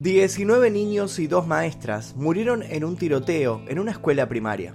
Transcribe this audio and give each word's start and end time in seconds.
19 0.00 0.72
niños 0.72 1.20
y 1.20 1.28
dos 1.28 1.46
maestras 1.46 2.16
murieron 2.16 2.64
en 2.64 2.84
un 2.84 2.96
tiroteo 2.96 3.62
en 3.68 3.78
una 3.78 3.92
escuela 3.92 4.28
primaria. 4.28 4.74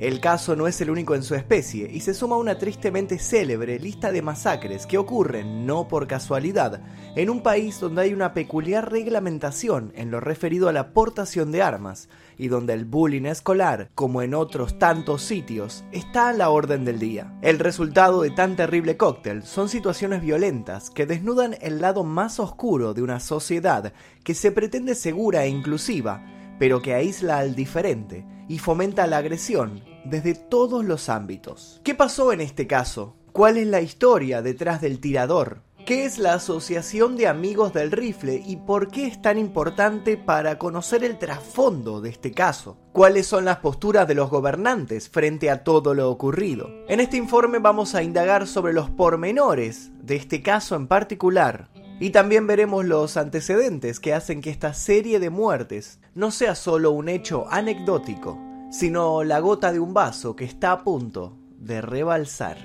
El 0.00 0.18
caso 0.18 0.56
no 0.56 0.66
es 0.66 0.80
el 0.80 0.88
único 0.88 1.14
en 1.14 1.22
su 1.22 1.34
especie 1.34 1.90
y 1.92 2.00
se 2.00 2.14
suma 2.14 2.36
a 2.36 2.38
una 2.38 2.56
tristemente 2.56 3.18
célebre 3.18 3.78
lista 3.78 4.10
de 4.10 4.22
masacres 4.22 4.86
que 4.86 4.96
ocurren, 4.96 5.66
no 5.66 5.88
por 5.88 6.06
casualidad, 6.06 6.80
en 7.16 7.28
un 7.28 7.42
país 7.42 7.78
donde 7.80 8.00
hay 8.00 8.14
una 8.14 8.32
peculiar 8.32 8.90
reglamentación 8.90 9.92
en 9.94 10.10
lo 10.10 10.18
referido 10.18 10.70
a 10.70 10.72
la 10.72 10.94
portación 10.94 11.52
de 11.52 11.60
armas 11.60 12.08
y 12.38 12.48
donde 12.48 12.72
el 12.72 12.86
bullying 12.86 13.26
escolar, 13.26 13.90
como 13.94 14.22
en 14.22 14.32
otros 14.32 14.78
tantos 14.78 15.20
sitios, 15.20 15.84
está 15.92 16.30
a 16.30 16.32
la 16.32 16.48
orden 16.48 16.86
del 16.86 16.98
día. 16.98 17.38
El 17.42 17.58
resultado 17.58 18.22
de 18.22 18.30
tan 18.30 18.56
terrible 18.56 18.96
cóctel 18.96 19.42
son 19.42 19.68
situaciones 19.68 20.22
violentas 20.22 20.88
que 20.88 21.04
desnudan 21.04 21.56
el 21.60 21.82
lado 21.82 22.04
más 22.04 22.40
oscuro 22.40 22.94
de 22.94 23.02
una 23.02 23.20
sociedad 23.20 23.92
que 24.24 24.32
se 24.32 24.50
pretende 24.50 24.94
segura 24.94 25.44
e 25.44 25.50
inclusiva, 25.50 26.24
pero 26.58 26.80
que 26.80 26.94
aísla 26.94 27.36
al 27.36 27.54
diferente 27.54 28.24
y 28.50 28.58
fomenta 28.58 29.06
la 29.06 29.18
agresión 29.18 29.80
desde 30.04 30.34
todos 30.34 30.84
los 30.84 31.08
ámbitos. 31.08 31.80
¿Qué 31.84 31.94
pasó 31.94 32.32
en 32.32 32.40
este 32.40 32.66
caso? 32.66 33.14
¿Cuál 33.30 33.56
es 33.58 33.68
la 33.68 33.80
historia 33.80 34.42
detrás 34.42 34.80
del 34.80 34.98
tirador? 34.98 35.62
¿Qué 35.86 36.04
es 36.04 36.18
la 36.18 36.34
Asociación 36.34 37.16
de 37.16 37.28
Amigos 37.28 37.72
del 37.72 37.92
Rifle 37.92 38.42
y 38.44 38.56
por 38.56 38.88
qué 38.88 39.06
es 39.06 39.22
tan 39.22 39.38
importante 39.38 40.16
para 40.16 40.58
conocer 40.58 41.04
el 41.04 41.16
trasfondo 41.16 42.00
de 42.00 42.10
este 42.10 42.32
caso? 42.32 42.76
¿Cuáles 42.92 43.28
son 43.28 43.44
las 43.44 43.58
posturas 43.58 44.08
de 44.08 44.16
los 44.16 44.30
gobernantes 44.30 45.08
frente 45.08 45.48
a 45.48 45.62
todo 45.62 45.94
lo 45.94 46.10
ocurrido? 46.10 46.70
En 46.88 46.98
este 46.98 47.18
informe 47.18 47.60
vamos 47.60 47.94
a 47.94 48.02
indagar 48.02 48.48
sobre 48.48 48.72
los 48.72 48.90
pormenores 48.90 49.92
de 50.02 50.16
este 50.16 50.42
caso 50.42 50.74
en 50.74 50.88
particular 50.88 51.70
y 52.00 52.10
también 52.10 52.46
veremos 52.46 52.84
los 52.86 53.16
antecedentes 53.16 54.00
que 54.00 54.14
hacen 54.14 54.40
que 54.40 54.50
esta 54.50 54.74
serie 54.74 55.20
de 55.20 55.30
muertes 55.30 56.00
no 56.14 56.30
sea 56.30 56.54
solo 56.54 56.90
un 56.92 57.10
hecho 57.10 57.46
anecdótico, 57.50 58.49
sino 58.70 59.24
la 59.24 59.40
gota 59.40 59.72
de 59.72 59.80
un 59.80 59.92
vaso 59.92 60.36
que 60.36 60.44
está 60.44 60.70
a 60.72 60.84
punto 60.84 61.36
de 61.58 61.82
rebalsar. 61.82 62.56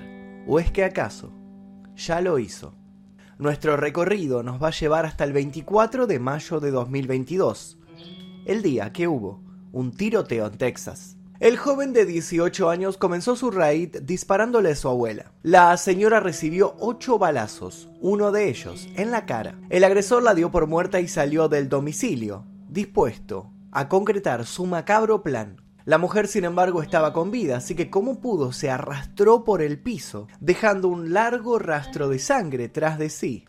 ¿O 0.46 0.60
es 0.60 0.70
que 0.70 0.84
acaso 0.84 1.32
ya 1.96 2.20
lo 2.20 2.38
hizo? 2.38 2.74
Nuestro 3.38 3.76
recorrido 3.76 4.42
nos 4.42 4.62
va 4.62 4.68
a 4.68 4.78
llevar 4.78 5.04
hasta 5.04 5.24
el 5.24 5.32
24 5.32 6.06
de 6.06 6.18
mayo 6.20 6.60
de 6.60 6.70
2022, 6.70 7.78
el 8.46 8.62
día 8.62 8.92
que 8.92 9.08
hubo 9.08 9.42
un 9.72 9.90
tiroteo 9.90 10.46
en 10.46 10.56
Texas. 10.56 11.16
El 11.38 11.58
joven 11.58 11.92
de 11.92 12.06
18 12.06 12.70
años 12.70 12.96
comenzó 12.96 13.36
su 13.36 13.50
raid 13.50 13.96
disparándole 14.02 14.70
a 14.70 14.76
su 14.76 14.88
abuela. 14.88 15.32
La 15.42 15.76
señora 15.76 16.20
recibió 16.20 16.76
8 16.78 17.18
balazos, 17.18 17.90
uno 18.00 18.32
de 18.32 18.48
ellos 18.48 18.88
en 18.94 19.10
la 19.10 19.26
cara. 19.26 19.58
El 19.68 19.84
agresor 19.84 20.22
la 20.22 20.34
dio 20.34 20.50
por 20.50 20.66
muerta 20.66 21.00
y 21.00 21.08
salió 21.08 21.48
del 21.48 21.68
domicilio, 21.68 22.46
dispuesto 22.70 23.50
a 23.70 23.88
concretar 23.88 24.46
su 24.46 24.64
macabro 24.64 25.22
plan 25.22 25.65
la 25.86 25.98
mujer, 25.98 26.26
sin 26.26 26.44
embargo, 26.44 26.82
estaba 26.82 27.12
con 27.12 27.30
vida, 27.30 27.58
así 27.58 27.76
que 27.76 27.90
como 27.90 28.18
pudo 28.20 28.50
se 28.50 28.70
arrastró 28.70 29.44
por 29.44 29.62
el 29.62 29.78
piso, 29.78 30.26
dejando 30.40 30.88
un 30.88 31.12
largo 31.12 31.60
rastro 31.60 32.08
de 32.08 32.18
sangre 32.18 32.68
tras 32.68 32.98
de 32.98 33.08
sí, 33.08 33.44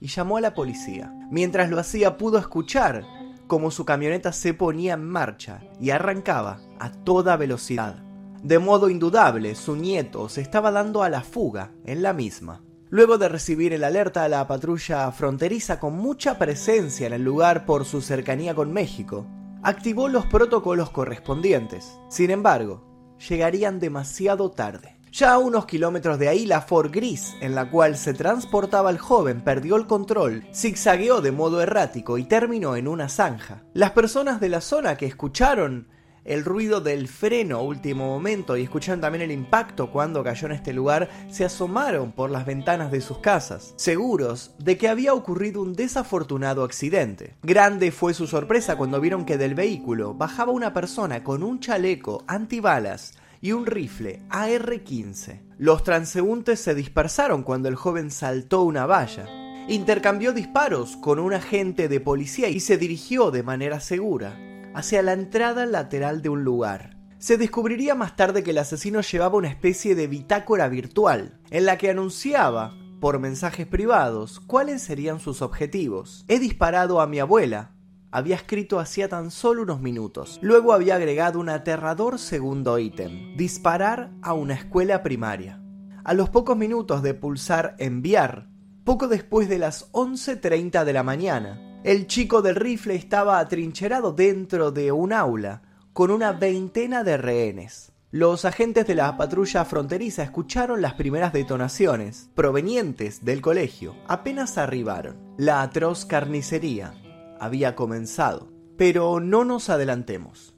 y 0.00 0.06
llamó 0.06 0.38
a 0.38 0.40
la 0.40 0.54
policía. 0.54 1.12
Mientras 1.30 1.68
lo 1.68 1.78
hacía 1.78 2.16
pudo 2.16 2.38
escuchar 2.38 3.04
cómo 3.46 3.70
su 3.70 3.84
camioneta 3.84 4.32
se 4.32 4.54
ponía 4.54 4.94
en 4.94 5.04
marcha 5.04 5.60
y 5.78 5.90
arrancaba 5.90 6.60
a 6.80 6.90
toda 6.90 7.36
velocidad. 7.36 8.02
De 8.42 8.58
modo 8.58 8.88
indudable, 8.88 9.54
su 9.54 9.76
nieto 9.76 10.30
se 10.30 10.40
estaba 10.40 10.70
dando 10.70 11.02
a 11.02 11.10
la 11.10 11.20
fuga 11.20 11.72
en 11.84 12.02
la 12.02 12.14
misma. 12.14 12.62
Luego 12.88 13.18
de 13.18 13.28
recibir 13.28 13.74
el 13.74 13.84
alerta 13.84 14.26
la 14.30 14.46
patrulla 14.46 15.12
fronteriza 15.12 15.78
con 15.78 15.98
mucha 15.98 16.38
presencia 16.38 17.06
en 17.06 17.12
el 17.12 17.22
lugar 17.22 17.66
por 17.66 17.84
su 17.84 18.00
cercanía 18.00 18.54
con 18.54 18.72
México, 18.72 19.26
activó 19.62 20.08
los 20.08 20.26
protocolos 20.26 20.90
correspondientes. 20.90 21.98
Sin 22.08 22.30
embargo, 22.30 23.16
llegarían 23.28 23.78
demasiado 23.78 24.50
tarde. 24.50 24.98
Ya 25.12 25.34
a 25.34 25.38
unos 25.38 25.66
kilómetros 25.66 26.18
de 26.18 26.28
ahí, 26.28 26.46
la 26.46 26.62
Ford 26.62 26.90
Gris, 26.90 27.34
en 27.42 27.54
la 27.54 27.70
cual 27.70 27.98
se 27.98 28.14
transportaba 28.14 28.88
el 28.88 28.98
joven, 28.98 29.42
perdió 29.44 29.76
el 29.76 29.86
control, 29.86 30.44
zigzagueó 30.54 31.20
de 31.20 31.32
modo 31.32 31.60
errático 31.60 32.16
y 32.16 32.24
terminó 32.24 32.76
en 32.76 32.88
una 32.88 33.10
zanja. 33.10 33.62
Las 33.74 33.90
personas 33.90 34.40
de 34.40 34.48
la 34.48 34.62
zona 34.62 34.96
que 34.96 35.04
escucharon 35.04 35.88
el 36.24 36.44
ruido 36.44 36.80
del 36.80 37.08
freno 37.08 37.62
último 37.62 38.06
momento 38.06 38.56
y 38.56 38.62
escucharon 38.62 39.00
también 39.00 39.22
el 39.22 39.32
impacto 39.32 39.90
cuando 39.90 40.22
cayó 40.22 40.46
en 40.46 40.52
este 40.52 40.72
lugar, 40.72 41.08
se 41.30 41.44
asomaron 41.44 42.12
por 42.12 42.30
las 42.30 42.46
ventanas 42.46 42.90
de 42.92 43.00
sus 43.00 43.18
casas, 43.18 43.74
seguros 43.76 44.54
de 44.58 44.76
que 44.76 44.88
había 44.88 45.14
ocurrido 45.14 45.62
un 45.62 45.74
desafortunado 45.74 46.64
accidente. 46.64 47.34
Grande 47.42 47.90
fue 47.90 48.14
su 48.14 48.26
sorpresa 48.26 48.76
cuando 48.76 49.00
vieron 49.00 49.24
que 49.24 49.38
del 49.38 49.54
vehículo 49.54 50.14
bajaba 50.14 50.52
una 50.52 50.72
persona 50.72 51.24
con 51.24 51.42
un 51.42 51.60
chaleco 51.60 52.24
antibalas 52.26 53.14
y 53.40 53.52
un 53.52 53.66
rifle 53.66 54.22
AR-15. 54.30 55.40
Los 55.58 55.82
transeúntes 55.82 56.60
se 56.60 56.74
dispersaron 56.74 57.42
cuando 57.42 57.68
el 57.68 57.74
joven 57.74 58.10
saltó 58.10 58.62
una 58.62 58.86
valla. 58.86 59.26
Intercambió 59.68 60.32
disparos 60.32 60.96
con 60.96 61.18
un 61.18 61.34
agente 61.34 61.88
de 61.88 62.00
policía 62.00 62.48
y 62.48 62.60
se 62.60 62.78
dirigió 62.78 63.30
de 63.30 63.42
manera 63.42 63.80
segura 63.80 64.36
hacia 64.74 65.02
la 65.02 65.12
entrada 65.12 65.66
lateral 65.66 66.22
de 66.22 66.28
un 66.28 66.44
lugar. 66.44 66.96
Se 67.18 67.36
descubriría 67.36 67.94
más 67.94 68.16
tarde 68.16 68.42
que 68.42 68.50
el 68.50 68.58
asesino 68.58 69.00
llevaba 69.00 69.38
una 69.38 69.48
especie 69.48 69.94
de 69.94 70.08
bitácora 70.08 70.68
virtual, 70.68 71.38
en 71.50 71.66
la 71.66 71.78
que 71.78 71.90
anunciaba, 71.90 72.74
por 73.00 73.18
mensajes 73.18 73.66
privados, 73.66 74.40
cuáles 74.40 74.82
serían 74.82 75.20
sus 75.20 75.42
objetivos. 75.42 76.24
He 76.28 76.38
disparado 76.38 77.00
a 77.00 77.06
mi 77.06 77.20
abuela, 77.20 77.72
había 78.12 78.36
escrito 78.36 78.78
hacía 78.78 79.08
tan 79.08 79.30
solo 79.30 79.62
unos 79.62 79.80
minutos. 79.80 80.38
Luego 80.42 80.72
había 80.72 80.96
agregado 80.96 81.40
un 81.40 81.48
aterrador 81.48 82.18
segundo 82.18 82.78
ítem, 82.78 83.36
disparar 83.36 84.12
a 84.20 84.34
una 84.34 84.54
escuela 84.54 85.02
primaria. 85.02 85.62
A 86.04 86.12
los 86.14 86.28
pocos 86.28 86.56
minutos 86.56 87.02
de 87.02 87.14
pulsar 87.14 87.74
enviar, 87.78 88.48
poco 88.84 89.08
después 89.08 89.48
de 89.48 89.58
las 89.58 89.90
11.30 89.92 90.84
de 90.84 90.92
la 90.92 91.02
mañana, 91.02 91.71
el 91.84 92.06
chico 92.06 92.42
del 92.42 92.54
rifle 92.54 92.94
estaba 92.94 93.38
atrincherado 93.38 94.12
dentro 94.12 94.70
de 94.70 94.92
un 94.92 95.12
aula 95.12 95.62
con 95.92 96.10
una 96.10 96.32
veintena 96.32 97.02
de 97.02 97.16
rehenes. 97.16 97.92
Los 98.12 98.44
agentes 98.44 98.86
de 98.86 98.94
la 98.94 99.16
patrulla 99.16 99.64
fronteriza 99.64 100.22
escucharon 100.22 100.80
las 100.80 100.94
primeras 100.94 101.32
detonaciones 101.32 102.30
provenientes 102.34 103.24
del 103.24 103.40
colegio. 103.40 103.96
Apenas 104.06 104.58
arribaron. 104.58 105.16
La 105.38 105.62
atroz 105.62 106.04
carnicería 106.04 106.94
había 107.40 107.74
comenzado. 107.74 108.48
Pero 108.76 109.18
no 109.18 109.44
nos 109.44 109.68
adelantemos. 109.68 110.54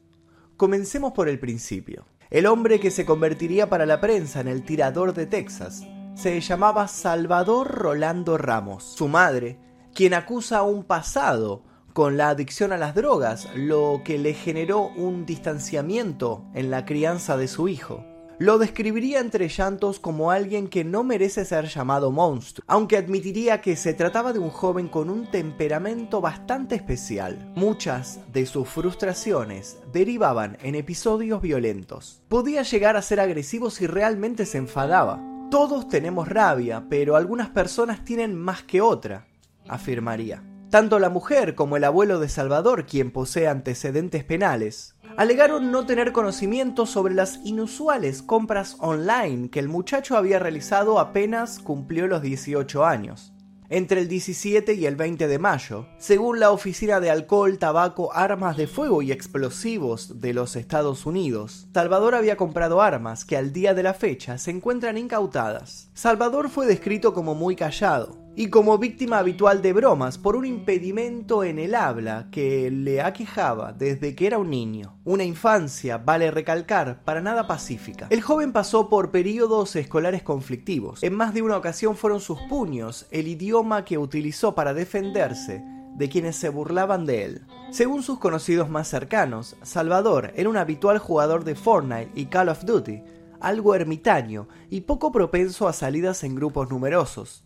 Comencemos 0.56 1.12
por 1.12 1.28
el 1.28 1.38
principio. 1.38 2.06
El 2.30 2.46
hombre 2.46 2.80
que 2.80 2.90
se 2.90 3.06
convertiría 3.06 3.68
para 3.70 3.86
la 3.86 4.00
prensa 4.00 4.40
en 4.40 4.48
el 4.48 4.64
tirador 4.64 5.14
de 5.14 5.26
Texas 5.26 5.84
se 6.14 6.40
llamaba 6.40 6.88
Salvador 6.88 7.68
Rolando 7.68 8.36
Ramos. 8.36 8.84
Su 8.84 9.08
madre 9.08 9.58
quien 9.94 10.12
acusa 10.12 10.62
un 10.62 10.84
pasado 10.84 11.62
con 11.92 12.16
la 12.16 12.30
adicción 12.30 12.72
a 12.72 12.76
las 12.76 12.96
drogas, 12.96 13.48
lo 13.54 14.02
que 14.04 14.18
le 14.18 14.34
generó 14.34 14.88
un 14.96 15.24
distanciamiento 15.24 16.44
en 16.52 16.70
la 16.70 16.84
crianza 16.84 17.36
de 17.36 17.46
su 17.46 17.68
hijo. 17.68 18.04
Lo 18.40 18.58
describiría 18.58 19.20
entre 19.20 19.48
llantos 19.48 20.00
como 20.00 20.32
alguien 20.32 20.66
que 20.66 20.82
no 20.82 21.04
merece 21.04 21.44
ser 21.44 21.66
llamado 21.66 22.10
monstruo, 22.10 22.64
aunque 22.66 22.96
admitiría 22.96 23.60
que 23.60 23.76
se 23.76 23.94
trataba 23.94 24.32
de 24.32 24.40
un 24.40 24.50
joven 24.50 24.88
con 24.88 25.08
un 25.08 25.30
temperamento 25.30 26.20
bastante 26.20 26.74
especial. 26.74 27.52
Muchas 27.54 28.18
de 28.32 28.44
sus 28.46 28.68
frustraciones 28.68 29.78
derivaban 29.92 30.58
en 30.64 30.74
episodios 30.74 31.40
violentos. 31.40 32.20
Podía 32.28 32.64
llegar 32.64 32.96
a 32.96 33.02
ser 33.02 33.20
agresivo 33.20 33.70
si 33.70 33.86
realmente 33.86 34.46
se 34.46 34.58
enfadaba. 34.58 35.22
Todos 35.52 35.88
tenemos 35.88 36.26
rabia, 36.26 36.86
pero 36.90 37.14
algunas 37.14 37.50
personas 37.50 38.04
tienen 38.04 38.34
más 38.34 38.64
que 38.64 38.80
otra 38.80 39.28
afirmaría. 39.68 40.42
Tanto 40.70 40.98
la 40.98 41.08
mujer 41.08 41.54
como 41.54 41.76
el 41.76 41.84
abuelo 41.84 42.18
de 42.18 42.28
Salvador, 42.28 42.86
quien 42.86 43.12
posee 43.12 43.46
antecedentes 43.46 44.24
penales, 44.24 44.96
alegaron 45.16 45.70
no 45.70 45.86
tener 45.86 46.12
conocimiento 46.12 46.86
sobre 46.86 47.14
las 47.14 47.38
inusuales 47.44 48.22
compras 48.22 48.76
online 48.80 49.50
que 49.50 49.60
el 49.60 49.68
muchacho 49.68 50.16
había 50.16 50.40
realizado 50.40 50.98
apenas 50.98 51.60
cumplió 51.60 52.08
los 52.08 52.22
18 52.22 52.84
años 52.84 53.34
entre 53.70 54.00
el 54.00 54.08
17 54.08 54.74
y 54.74 54.86
el 54.86 54.94
20 54.94 55.26
de 55.26 55.38
mayo, 55.38 55.86
según 55.98 56.38
la 56.38 56.50
Oficina 56.50 57.00
de 57.00 57.10
Alcohol, 57.10 57.58
Tabaco, 57.58 58.12
Armas 58.12 58.56
de 58.56 58.66
Fuego 58.66 59.02
y 59.02 59.10
Explosivos 59.10 60.20
de 60.20 60.34
los 60.34 60.56
Estados 60.56 61.06
Unidos. 61.06 61.66
Salvador 61.72 62.14
había 62.14 62.36
comprado 62.36 62.82
armas 62.82 63.24
que 63.24 63.36
al 63.36 63.52
día 63.52 63.74
de 63.74 63.82
la 63.82 63.94
fecha 63.94 64.38
se 64.38 64.50
encuentran 64.50 64.98
incautadas. 64.98 65.90
Salvador 65.94 66.50
fue 66.50 66.66
descrito 66.66 67.14
como 67.14 67.34
muy 67.34 67.56
callado, 67.56 68.23
y 68.36 68.48
como 68.48 68.78
víctima 68.78 69.18
habitual 69.18 69.62
de 69.62 69.72
bromas 69.72 70.18
por 70.18 70.34
un 70.34 70.44
impedimento 70.44 71.44
en 71.44 71.58
el 71.58 71.74
habla 71.74 72.28
que 72.32 72.70
le 72.70 73.00
aquejaba 73.00 73.72
desde 73.72 74.14
que 74.14 74.26
era 74.26 74.38
un 74.38 74.50
niño. 74.50 74.98
Una 75.04 75.24
infancia, 75.24 75.98
vale 75.98 76.30
recalcar, 76.30 77.04
para 77.04 77.20
nada 77.20 77.46
pacífica. 77.46 78.08
El 78.10 78.22
joven 78.22 78.52
pasó 78.52 78.88
por 78.88 79.12
periodos 79.12 79.76
escolares 79.76 80.22
conflictivos. 80.22 81.02
En 81.04 81.14
más 81.14 81.32
de 81.32 81.42
una 81.42 81.56
ocasión 81.56 81.96
fueron 81.96 82.20
sus 82.20 82.40
puños 82.48 83.06
el 83.10 83.28
idioma 83.28 83.84
que 83.84 83.98
utilizó 83.98 84.54
para 84.54 84.74
defenderse 84.74 85.62
de 85.96 86.08
quienes 86.08 86.34
se 86.34 86.48
burlaban 86.48 87.06
de 87.06 87.24
él. 87.24 87.42
Según 87.70 88.02
sus 88.02 88.18
conocidos 88.18 88.68
más 88.68 88.88
cercanos, 88.88 89.56
Salvador 89.62 90.32
era 90.34 90.48
un 90.48 90.56
habitual 90.56 90.98
jugador 90.98 91.44
de 91.44 91.54
Fortnite 91.54 92.10
y 92.16 92.26
Call 92.26 92.48
of 92.48 92.64
Duty, 92.64 93.00
algo 93.40 93.76
ermitaño 93.76 94.48
y 94.70 94.80
poco 94.80 95.12
propenso 95.12 95.68
a 95.68 95.72
salidas 95.72 96.24
en 96.24 96.34
grupos 96.34 96.68
numerosos. 96.70 97.43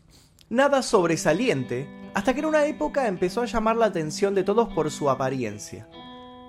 Nada 0.51 0.81
sobresaliente, 0.81 1.87
hasta 2.15 2.33
que 2.33 2.41
en 2.41 2.47
una 2.47 2.65
época 2.65 3.07
empezó 3.07 3.43
a 3.43 3.45
llamar 3.45 3.77
la 3.77 3.85
atención 3.85 4.35
de 4.35 4.45
todos 4.45 4.73
por 4.73 4.91
su 4.91 5.11
apariencia. 5.11 5.87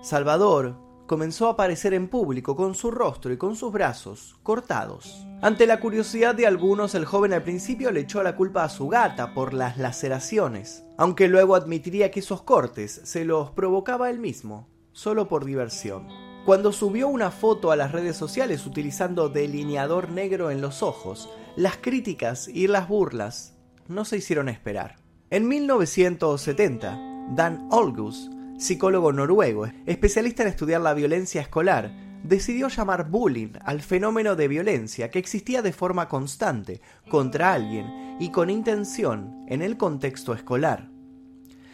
Salvador 0.01 0.77
comenzó 1.05 1.47
a 1.47 1.51
aparecer 1.51 1.93
en 1.93 2.07
público 2.07 2.55
con 2.55 2.75
su 2.75 2.91
rostro 2.91 3.33
y 3.33 3.37
con 3.37 3.57
sus 3.57 3.73
brazos 3.73 4.37
cortados. 4.41 5.27
Ante 5.41 5.67
la 5.67 5.81
curiosidad 5.81 6.33
de 6.33 6.47
algunos, 6.47 6.95
el 6.95 7.03
joven 7.03 7.33
al 7.33 7.43
principio 7.43 7.91
le 7.91 7.99
echó 7.99 8.23
la 8.23 8.37
culpa 8.37 8.63
a 8.63 8.69
su 8.69 8.87
gata 8.87 9.33
por 9.33 9.53
las 9.53 9.77
laceraciones, 9.77 10.85
aunque 10.97 11.27
luego 11.27 11.55
admitiría 11.55 12.09
que 12.09 12.21
esos 12.21 12.41
cortes 12.43 13.01
se 13.03 13.25
los 13.25 13.51
provocaba 13.51 14.09
él 14.09 14.19
mismo, 14.19 14.69
solo 14.93 15.27
por 15.27 15.43
diversión. 15.43 16.07
Cuando 16.45 16.71
subió 16.71 17.09
una 17.09 17.31
foto 17.31 17.69
a 17.69 17.75
las 17.75 17.91
redes 17.91 18.15
sociales 18.15 18.65
utilizando 18.65 19.27
delineador 19.27 20.09
negro 20.09 20.51
en 20.51 20.61
los 20.61 20.83
ojos, 20.83 21.29
las 21.57 21.75
críticas 21.75 22.47
y 22.47 22.67
las 22.67 22.87
burlas 22.87 23.58
no 23.89 24.05
se 24.05 24.17
hicieron 24.17 24.47
esperar. 24.47 24.95
En 25.29 25.47
1970, 25.47 26.97
Dan 27.35 27.67
Olgus, 27.71 28.29
psicólogo 28.57 29.11
noruego, 29.11 29.67
especialista 29.85 30.43
en 30.43 30.49
estudiar 30.49 30.81
la 30.81 30.93
violencia 30.93 31.41
escolar, 31.41 31.91
decidió 32.23 32.67
llamar 32.67 33.09
bullying 33.09 33.53
al 33.63 33.81
fenómeno 33.81 34.35
de 34.35 34.47
violencia 34.47 35.09
que 35.09 35.19
existía 35.19 35.61
de 35.61 35.73
forma 35.73 36.07
constante 36.07 36.81
contra 37.09 37.53
alguien 37.53 38.17
y 38.19 38.31
con 38.31 38.49
intención 38.49 39.45
en 39.47 39.61
el 39.61 39.77
contexto 39.77 40.33
escolar. 40.33 40.89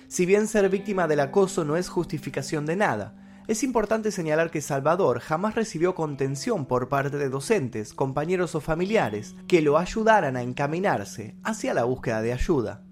Si 0.08 0.26
bien 0.26 0.48
ser 0.48 0.70
víctima 0.70 1.08
del 1.08 1.20
acoso 1.20 1.66
no 1.66 1.78
es 1.78 1.90
justificación 1.90 2.66
de 2.66 2.76
nada, 2.76 3.25
es 3.48 3.64
importante 3.64 4.12
señalar 4.12 4.50
que 4.50 4.62
Salvador 4.62 5.20
jamás 5.20 5.56
recibió 5.56 5.94
contención 5.94 6.66
por 6.66 6.90
parte 6.90 7.18
de 7.18 7.30
docentes, 7.30 7.94
compañeros 7.94 8.56
o 8.56 8.62
familiares 8.62 9.36
que 9.48 9.62
lo 9.62 9.78
ayudaran 9.78 10.36
a 10.36 10.42
encaminarse 10.42 11.36
hacia 11.44 11.74
la 11.74 11.84
búsqueda 11.84 12.22
de 12.22 12.34
ayuda, 12.34 12.84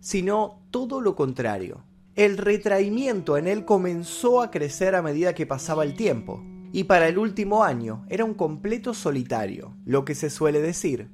sino 0.00 0.62
todo 0.70 1.00
lo 1.00 1.14
contrario. 1.14 1.84
El 2.14 2.38
retraimiento 2.38 3.36
en 3.36 3.46
él 3.46 3.64
comenzó 3.64 4.40
a 4.40 4.50
crecer 4.50 4.94
a 4.94 5.02
medida 5.02 5.34
que 5.34 5.46
pasaba 5.46 5.84
el 5.84 5.94
tiempo, 5.94 6.42
y 6.72 6.84
para 6.84 7.08
el 7.08 7.18
último 7.18 7.62
año 7.62 8.04
era 8.08 8.24
un 8.24 8.34
completo 8.34 8.94
solitario, 8.94 9.76
lo 9.84 10.04
que 10.04 10.14
se 10.14 10.30
suele 10.30 10.60
decir, 10.60 11.10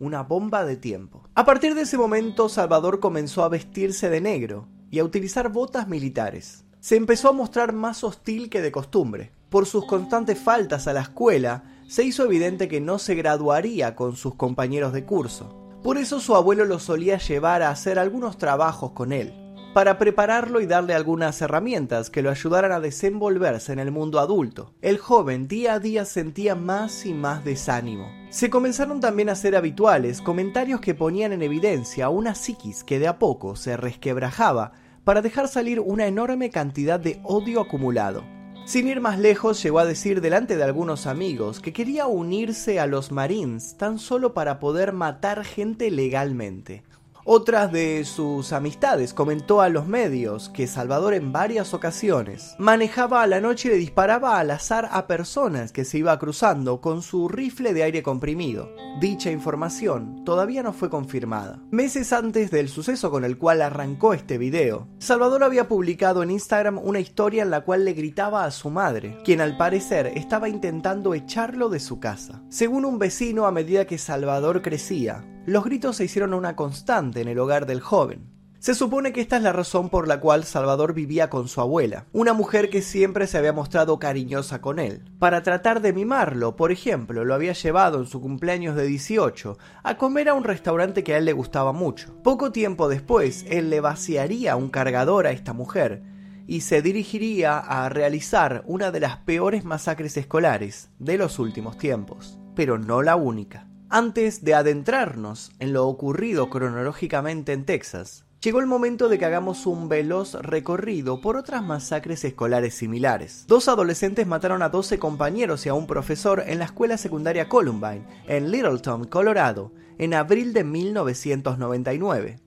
una 0.00 0.22
bomba 0.22 0.64
de 0.64 0.76
tiempo. 0.76 1.28
A 1.34 1.44
partir 1.44 1.74
de 1.74 1.82
ese 1.82 1.96
momento, 1.96 2.48
Salvador 2.48 3.00
comenzó 3.00 3.44
a 3.44 3.48
vestirse 3.48 4.10
de 4.10 4.20
negro 4.20 4.68
y 4.90 4.98
a 4.98 5.04
utilizar 5.04 5.50
botas 5.50 5.88
militares 5.88 6.64
se 6.84 6.96
empezó 6.96 7.30
a 7.30 7.32
mostrar 7.32 7.72
más 7.72 8.04
hostil 8.04 8.50
que 8.50 8.60
de 8.60 8.70
costumbre. 8.70 9.32
Por 9.48 9.64
sus 9.64 9.86
constantes 9.86 10.38
faltas 10.38 10.86
a 10.86 10.92
la 10.92 11.00
escuela, 11.00 11.64
se 11.88 12.04
hizo 12.04 12.26
evidente 12.26 12.68
que 12.68 12.82
no 12.82 12.98
se 12.98 13.14
graduaría 13.14 13.96
con 13.96 14.16
sus 14.16 14.34
compañeros 14.34 14.92
de 14.92 15.06
curso. 15.06 15.78
Por 15.82 15.96
eso 15.96 16.20
su 16.20 16.36
abuelo 16.36 16.66
lo 16.66 16.78
solía 16.78 17.16
llevar 17.16 17.62
a 17.62 17.70
hacer 17.70 17.98
algunos 17.98 18.36
trabajos 18.36 18.90
con 18.90 19.14
él, 19.14 19.32
para 19.72 19.96
prepararlo 19.96 20.60
y 20.60 20.66
darle 20.66 20.92
algunas 20.92 21.40
herramientas 21.40 22.10
que 22.10 22.20
lo 22.20 22.28
ayudaran 22.28 22.72
a 22.72 22.80
desenvolverse 22.80 23.72
en 23.72 23.78
el 23.78 23.90
mundo 23.90 24.20
adulto. 24.20 24.74
El 24.82 24.98
joven 24.98 25.48
día 25.48 25.72
a 25.72 25.80
día 25.80 26.04
sentía 26.04 26.54
más 26.54 27.06
y 27.06 27.14
más 27.14 27.46
desánimo. 27.46 28.12
Se 28.28 28.50
comenzaron 28.50 29.00
también 29.00 29.30
a 29.30 29.32
hacer 29.32 29.56
habituales 29.56 30.20
comentarios 30.20 30.82
que 30.82 30.94
ponían 30.94 31.32
en 31.32 31.40
evidencia 31.40 32.10
una 32.10 32.34
psiquis 32.34 32.84
que 32.84 32.98
de 32.98 33.08
a 33.08 33.18
poco 33.18 33.56
se 33.56 33.78
resquebrajaba 33.78 34.83
para 35.04 35.22
dejar 35.22 35.48
salir 35.48 35.80
una 35.80 36.06
enorme 36.06 36.50
cantidad 36.50 36.98
de 36.98 37.20
odio 37.22 37.60
acumulado. 37.60 38.24
Sin 38.64 38.88
ir 38.88 39.02
más 39.02 39.18
lejos, 39.18 39.62
llegó 39.62 39.78
a 39.78 39.84
decir 39.84 40.22
delante 40.22 40.56
de 40.56 40.64
algunos 40.64 41.06
amigos 41.06 41.60
que 41.60 41.74
quería 41.74 42.06
unirse 42.06 42.80
a 42.80 42.86
los 42.86 43.12
Marines 43.12 43.76
tan 43.76 43.98
solo 43.98 44.32
para 44.32 44.58
poder 44.58 44.94
matar 44.94 45.44
gente 45.44 45.90
legalmente. 45.90 46.82
Otras 47.26 47.72
de 47.72 48.04
sus 48.04 48.52
amistades 48.52 49.14
comentó 49.14 49.62
a 49.62 49.70
los 49.70 49.86
medios 49.86 50.50
que 50.50 50.66
Salvador 50.66 51.14
en 51.14 51.32
varias 51.32 51.72
ocasiones 51.72 52.54
manejaba 52.58 53.22
a 53.22 53.26
la 53.26 53.40
noche 53.40 53.68
y 53.68 53.70
le 53.72 53.78
disparaba 53.78 54.38
al 54.38 54.50
azar 54.50 54.90
a 54.92 55.06
personas 55.06 55.72
que 55.72 55.86
se 55.86 55.96
iba 55.96 56.18
cruzando 56.18 56.82
con 56.82 57.00
su 57.00 57.30
rifle 57.30 57.72
de 57.72 57.82
aire 57.82 58.02
comprimido. 58.02 58.76
Dicha 59.00 59.30
información 59.30 60.22
todavía 60.26 60.62
no 60.62 60.74
fue 60.74 60.90
confirmada. 60.90 61.62
Meses 61.70 62.12
antes 62.12 62.50
del 62.50 62.68
suceso 62.68 63.10
con 63.10 63.24
el 63.24 63.38
cual 63.38 63.62
arrancó 63.62 64.12
este 64.12 64.36
video, 64.36 64.86
Salvador 64.98 65.44
había 65.44 65.66
publicado 65.66 66.22
en 66.22 66.30
Instagram 66.30 66.78
una 66.78 67.00
historia 67.00 67.42
en 67.42 67.50
la 67.50 67.62
cual 67.62 67.86
le 67.86 67.94
gritaba 67.94 68.44
a 68.44 68.50
su 68.50 68.68
madre, 68.68 69.16
quien 69.24 69.40
al 69.40 69.56
parecer 69.56 70.08
estaba 70.14 70.50
intentando 70.50 71.14
echarlo 71.14 71.70
de 71.70 71.80
su 71.80 72.00
casa. 72.00 72.42
Según 72.50 72.84
un 72.84 72.98
vecino, 72.98 73.46
a 73.46 73.50
medida 73.50 73.86
que 73.86 73.96
Salvador 73.96 74.60
crecía, 74.60 75.24
los 75.46 75.64
gritos 75.64 75.96
se 75.96 76.04
hicieron 76.04 76.34
una 76.34 76.56
constante 76.56 77.20
en 77.20 77.28
el 77.28 77.38
hogar 77.38 77.66
del 77.66 77.80
joven. 77.80 78.34
Se 78.64 78.74
supone 78.74 79.12
que 79.12 79.20
esta 79.20 79.36
es 79.36 79.42
la 79.42 79.52
razón 79.52 79.90
por 79.90 80.08
la 80.08 80.20
cual 80.20 80.44
Salvador 80.44 80.94
vivía 80.94 81.28
con 81.28 81.48
su 81.48 81.60
abuela, 81.60 82.06
una 82.12 82.32
mujer 82.32 82.70
que 82.70 82.80
siempre 82.80 83.26
se 83.26 83.36
había 83.36 83.52
mostrado 83.52 83.98
cariñosa 83.98 84.62
con 84.62 84.78
él. 84.78 85.02
Para 85.18 85.42
tratar 85.42 85.82
de 85.82 85.92
mimarlo, 85.92 86.56
por 86.56 86.72
ejemplo, 86.72 87.26
lo 87.26 87.34
había 87.34 87.52
llevado 87.52 87.98
en 87.98 88.06
su 88.06 88.22
cumpleaños 88.22 88.74
de 88.74 88.86
18 88.86 89.58
a 89.82 89.98
comer 89.98 90.30
a 90.30 90.34
un 90.34 90.44
restaurante 90.44 91.04
que 91.04 91.12
a 91.12 91.18
él 91.18 91.26
le 91.26 91.34
gustaba 91.34 91.72
mucho. 91.72 92.14
Poco 92.22 92.52
tiempo 92.52 92.88
después, 92.88 93.44
él 93.50 93.68
le 93.68 93.80
vaciaría 93.80 94.56
un 94.56 94.70
cargador 94.70 95.26
a 95.26 95.32
esta 95.32 95.52
mujer 95.52 96.02
y 96.46 96.62
se 96.62 96.80
dirigiría 96.80 97.58
a 97.58 97.90
realizar 97.90 98.62
una 98.66 98.90
de 98.90 99.00
las 99.00 99.18
peores 99.18 99.66
masacres 99.66 100.16
escolares 100.16 100.88
de 100.98 101.18
los 101.18 101.38
últimos 101.38 101.76
tiempos, 101.76 102.38
pero 102.54 102.78
no 102.78 103.02
la 103.02 103.16
única. 103.16 103.68
Antes 103.90 104.42
de 104.42 104.54
adentrarnos 104.54 105.52
en 105.58 105.72
lo 105.72 105.86
ocurrido 105.86 106.48
cronológicamente 106.48 107.52
en 107.52 107.64
Texas, 107.64 108.24
llegó 108.40 108.60
el 108.60 108.66
momento 108.66 109.08
de 109.08 109.18
que 109.18 109.26
hagamos 109.26 109.66
un 109.66 109.88
veloz 109.88 110.34
recorrido 110.34 111.20
por 111.20 111.36
otras 111.36 111.62
masacres 111.62 112.24
escolares 112.24 112.74
similares. 112.74 113.44
Dos 113.46 113.68
adolescentes 113.68 114.26
mataron 114.26 114.62
a 114.62 114.70
12 114.70 114.98
compañeros 114.98 115.66
y 115.66 115.68
a 115.68 115.74
un 115.74 115.86
profesor 115.86 116.42
en 116.46 116.58
la 116.58 116.64
escuela 116.64 116.96
secundaria 116.96 117.48
Columbine, 117.48 118.06
en 118.26 118.50
Littleton, 118.50 119.04
Colorado, 119.04 119.70
en 119.98 120.14
abril 120.14 120.54
de 120.54 120.64
1999. 120.64 122.40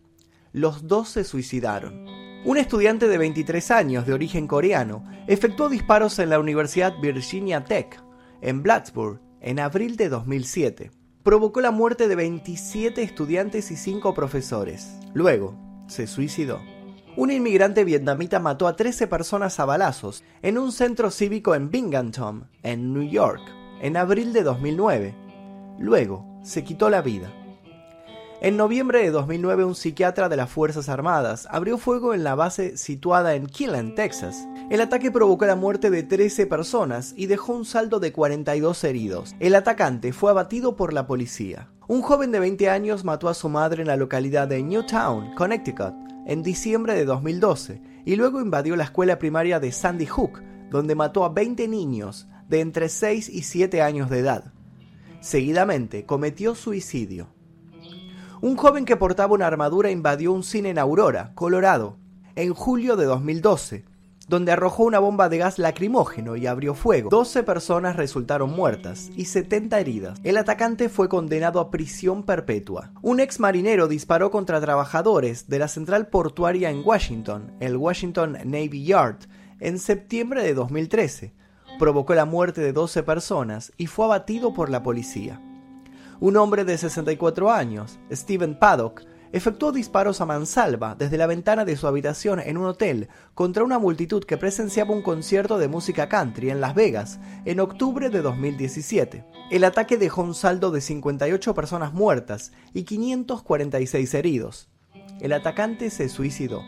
Los 0.54 0.88
dos 0.88 1.10
se 1.10 1.24
suicidaron. 1.24 2.06
Un 2.46 2.58
estudiante 2.58 3.08
de 3.08 3.18
23 3.18 3.72
años 3.72 4.08
de 4.08 4.14
origen 4.14 4.48
coreano 4.48 5.06
efectuó 5.28 5.70
disparos 5.70 6.18
en 6.20 6.32
la 6.32 6.40
Universidad 6.40 7.00
Virginia 7.00 7.64
Tech, 7.64 8.04
en 8.42 8.64
Plattsburgh, 8.64 9.22
en 9.40 9.60
abril 9.60 9.98
de 9.98 10.10
2007 10.10 10.97
provocó 11.28 11.60
la 11.60 11.72
muerte 11.72 12.08
de 12.08 12.16
27 12.16 13.04
estudiantes 13.04 13.70
y 13.72 13.76
5 13.76 14.14
profesores. 14.14 14.98
Luego, 15.14 15.56
se 15.90 16.08
suicidó. 16.08 16.62
Un 17.18 17.32
inmigrante 17.32 17.84
vietnamita 17.84 18.40
mató 18.40 18.66
a 18.66 18.78
13 18.78 19.08
personas 19.08 19.60
a 19.60 19.66
balazos 19.66 20.24
en 20.42 20.58
un 20.58 20.72
centro 20.72 21.12
cívico 21.12 21.54
en 21.54 21.70
Binghamton, 21.70 22.50
en 22.64 22.94
New 22.94 23.10
York, 23.10 23.42
en 23.82 23.98
abril 23.98 24.32
de 24.32 24.44
2009. 24.44 25.16
Luego, 25.80 26.26
se 26.44 26.64
quitó 26.64 26.90
la 26.90 27.02
vida. 27.02 27.30
En 28.40 28.56
noviembre 28.56 29.02
de 29.02 29.10
2009, 29.10 29.66
un 29.66 29.74
psiquiatra 29.74 30.30
de 30.30 30.38
las 30.38 30.52
Fuerzas 30.52 30.90
Armadas 30.90 31.48
abrió 31.50 31.80
fuego 31.80 32.14
en 32.14 32.24
la 32.24 32.36
base 32.36 32.78
situada 32.78 33.34
en 33.34 33.48
Killen, 33.48 33.96
Texas. 33.96 34.48
El 34.70 34.80
ataque 34.80 35.10
provocó 35.10 35.48
la 35.48 35.56
muerte 35.56 35.90
de 35.90 36.04
13 36.04 36.46
personas 36.46 37.16
y 37.18 37.26
dejó 37.26 37.54
un 37.54 37.66
saldo 37.66 38.00
de 38.00 38.14
42 38.14 38.84
heridos. 38.84 39.36
El 39.40 39.56
atacante 39.56 40.14
fue 40.14 40.30
abatido 40.30 40.76
por 40.76 40.94
la 40.94 41.08
policía. 41.08 41.72
Un 41.88 42.04
joven 42.04 42.32
de 42.32 42.40
20 42.40 42.70
años 42.70 43.04
mató 43.04 43.28
a 43.28 43.34
su 43.34 43.50
madre 43.50 43.82
en 43.82 43.88
la 43.88 43.96
localidad 43.96 44.48
de 44.48 44.62
Newtown, 44.62 45.34
Connecticut, 45.34 45.96
en 46.28 46.44
diciembre 46.44 46.94
de 46.94 47.06
2012 47.06 47.82
y 48.06 48.18
luego 48.18 48.40
invadió 48.40 48.76
la 48.76 48.84
escuela 48.84 49.18
primaria 49.18 49.60
de 49.60 49.72
Sandy 49.72 50.06
Hook, 50.06 50.44
donde 50.70 50.94
mató 50.94 51.26
a 51.26 51.30
20 51.30 51.68
niños 51.68 52.28
de 52.48 52.60
entre 52.60 52.90
6 52.90 53.30
y 53.30 53.42
7 53.42 53.82
años 53.82 54.12
de 54.12 54.20
edad. 54.20 54.54
Seguidamente 55.22 56.06
cometió 56.06 56.54
suicidio. 56.54 57.36
Un 58.40 58.56
joven 58.56 58.86
que 58.86 58.98
portaba 58.98 59.34
una 59.34 59.48
armadura 59.48 59.90
invadió 59.90 60.32
un 60.32 60.44
cine 60.44 60.70
en 60.70 60.78
Aurora, 60.78 61.32
Colorado, 61.34 61.98
en 62.36 62.54
julio 62.54 62.96
de 62.96 63.06
2012, 63.06 63.84
donde 64.28 64.52
arrojó 64.52 64.84
una 64.84 65.00
bomba 65.00 65.28
de 65.28 65.40
gas 65.40 65.58
lacrimógeno 65.58 66.36
y 66.36 66.46
abrió 66.46 66.76
fuego. 66.76 67.10
12 67.10 67.42
personas 67.42 67.96
resultaron 67.96 68.52
muertas 68.52 69.10
y 69.16 69.26
70 69.26 69.80
heridas. 69.80 70.20
El 70.24 70.38
atacante 70.38 70.88
fue 70.88 71.10
condenado 71.10 71.60
a 71.60 71.72
prisión 71.72 72.22
perpetua. 72.22 72.92
Un 73.02 73.20
ex 73.20 73.40
marinero 73.40 73.88
disparó 73.88 74.30
contra 74.30 74.62
trabajadores 74.62 75.50
de 75.50 75.58
la 75.58 75.68
central 75.68 76.08
portuaria 76.08 76.70
en 76.70 76.84
Washington, 76.86 77.54
el 77.60 77.76
Washington 77.76 78.38
Navy 78.46 78.84
Yard, 78.84 79.18
en 79.60 79.80
septiembre 79.80 80.44
de 80.44 80.54
2013. 80.54 81.34
Provocó 81.80 82.14
la 82.14 82.26
muerte 82.26 82.62
de 82.62 82.72
12 82.72 83.02
personas 83.02 83.72
y 83.78 83.88
fue 83.88 84.06
abatido 84.06 84.54
por 84.54 84.70
la 84.70 84.84
policía. 84.84 85.42
Un 86.20 86.36
hombre 86.36 86.66
de 86.66 86.80
64 86.80 87.52
años, 87.52 88.00
Stephen 88.12 88.58
Paddock, 88.58 89.04
efectuó 89.32 89.72
disparos 89.72 90.20
a 90.20 90.26
mansalva 90.26 90.96
desde 90.96 91.18
la 91.18 91.28
ventana 91.28 91.64
de 91.64 91.78
su 91.78 91.86
habitación 91.86 92.40
en 92.40 92.58
un 92.58 92.66
hotel 92.66 93.08
contra 93.36 93.64
una 93.64 93.78
multitud 93.78 94.24
que 94.24 94.38
presenciaba 94.38 94.96
un 94.96 95.04
concierto 95.04 95.60
de 95.60 95.68
música 95.68 96.10
country 96.10 96.50
en 96.50 96.60
Las 96.60 96.74
Vegas 96.74 97.20
en 97.46 97.60
octubre 97.60 98.10
de 98.10 98.24
2017. 98.24 99.26
El 99.52 99.64
ataque 99.64 99.98
dejó 99.98 100.24
un 100.24 100.34
saldo 100.34 100.72
de 100.72 100.82
58 100.82 101.54
personas 101.54 101.94
muertas 101.94 102.52
y 102.74 102.84
546 102.84 104.14
heridos. 104.16 104.70
El 105.20 105.34
atacante 105.34 105.92
se 105.92 106.10
suicidó. 106.10 106.64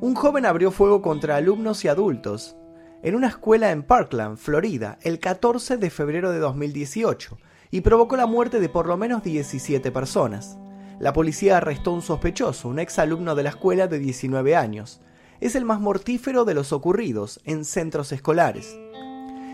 Un 0.00 0.14
joven 0.14 0.46
abrió 0.46 0.70
fuego 0.70 1.02
contra 1.02 1.36
alumnos 1.36 1.84
y 1.84 1.88
adultos 1.88 2.56
en 3.02 3.16
una 3.16 3.28
escuela 3.28 3.70
en 3.70 3.82
Parkland, 3.82 4.38
Florida, 4.38 4.98
el 5.02 5.18
14 5.18 5.76
de 5.76 5.90
febrero 5.90 6.32
de 6.32 6.38
2018 6.38 7.36
y 7.70 7.82
provocó 7.82 8.16
la 8.16 8.26
muerte 8.26 8.60
de 8.60 8.68
por 8.68 8.86
lo 8.86 8.96
menos 8.96 9.22
17 9.22 9.90
personas. 9.92 10.58
La 10.98 11.12
policía 11.12 11.56
arrestó 11.56 11.90
a 11.90 11.94
un 11.94 12.02
sospechoso, 12.02 12.68
un 12.68 12.78
ex 12.78 12.98
alumno 12.98 13.34
de 13.34 13.44
la 13.44 13.50
escuela 13.50 13.86
de 13.86 13.98
19 13.98 14.56
años. 14.56 15.00
Es 15.40 15.54
el 15.54 15.64
más 15.64 15.80
mortífero 15.80 16.44
de 16.44 16.54
los 16.54 16.72
ocurridos 16.72 17.40
en 17.44 17.64
centros 17.64 18.12
escolares. 18.12 18.76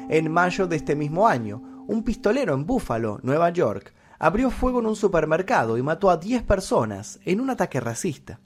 En 0.08 0.30
mayo 0.32 0.66
de 0.66 0.76
este 0.76 0.96
mismo 0.96 1.28
año, 1.28 1.84
un 1.86 2.02
pistolero 2.02 2.54
en 2.54 2.66
Buffalo, 2.66 3.20
Nueva 3.22 3.50
York, 3.50 3.92
abrió 4.18 4.50
fuego 4.50 4.80
en 4.80 4.86
un 4.86 4.96
supermercado 4.96 5.78
y 5.78 5.82
mató 5.82 6.10
a 6.10 6.16
10 6.16 6.42
personas 6.42 7.20
en 7.24 7.40
un 7.40 7.50
ataque 7.50 7.80
racista. 7.80 8.40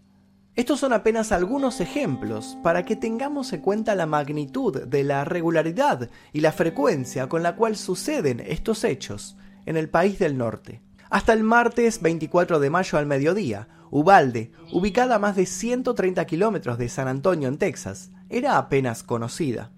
Estos 0.56 0.80
son 0.80 0.92
apenas 0.92 1.32
algunos 1.32 1.80
ejemplos 1.80 2.58
para 2.62 2.84
que 2.84 2.96
tengamos 2.96 3.52
en 3.52 3.60
cuenta 3.60 3.94
la 3.94 4.04
magnitud 4.04 4.82
de 4.84 5.04
la 5.04 5.24
regularidad 5.24 6.10
y 6.32 6.40
la 6.40 6.52
frecuencia 6.52 7.28
con 7.28 7.42
la 7.42 7.56
cual 7.56 7.76
suceden 7.76 8.40
estos 8.40 8.84
hechos 8.84 9.36
en 9.66 9.76
el 9.76 9.88
país 9.88 10.18
del 10.18 10.38
norte. 10.38 10.82
Hasta 11.10 11.32
el 11.32 11.42
martes 11.42 12.00
24 12.00 12.60
de 12.60 12.70
mayo 12.70 12.98
al 12.98 13.06
mediodía, 13.06 13.68
Ubalde, 13.90 14.52
ubicada 14.72 15.16
a 15.16 15.18
más 15.18 15.34
de 15.34 15.46
130 15.46 16.24
kilómetros 16.24 16.78
de 16.78 16.88
San 16.88 17.08
Antonio 17.08 17.48
en 17.48 17.58
Texas, 17.58 18.12
era 18.28 18.56
apenas 18.56 19.02
conocida. 19.02 19.72